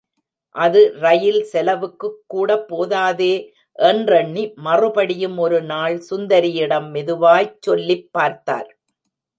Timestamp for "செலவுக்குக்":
1.51-2.17